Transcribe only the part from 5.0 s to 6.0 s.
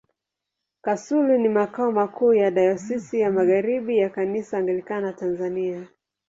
Tanzania.